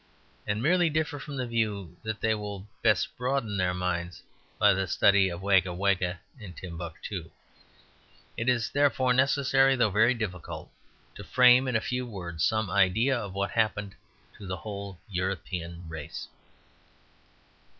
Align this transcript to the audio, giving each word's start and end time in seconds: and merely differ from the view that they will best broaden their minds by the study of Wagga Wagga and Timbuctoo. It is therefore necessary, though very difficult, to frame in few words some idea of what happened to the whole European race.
and 0.47 0.63
merely 0.63 0.89
differ 0.89 1.19
from 1.19 1.35
the 1.37 1.45
view 1.45 1.95
that 2.01 2.21
they 2.21 2.33
will 2.33 2.67
best 2.81 3.15
broaden 3.17 3.55
their 3.57 3.71
minds 3.71 4.23
by 4.57 4.73
the 4.73 4.87
study 4.87 5.29
of 5.29 5.43
Wagga 5.43 5.71
Wagga 5.75 6.19
and 6.41 6.57
Timbuctoo. 6.57 7.29
It 8.35 8.49
is 8.49 8.71
therefore 8.71 9.13
necessary, 9.13 9.75
though 9.75 9.91
very 9.91 10.15
difficult, 10.15 10.71
to 11.13 11.23
frame 11.23 11.67
in 11.67 11.79
few 11.81 12.07
words 12.07 12.43
some 12.43 12.67
idea 12.67 13.15
of 13.15 13.35
what 13.35 13.51
happened 13.51 13.93
to 14.39 14.47
the 14.47 14.57
whole 14.57 14.97
European 15.07 15.87
race. 15.87 16.27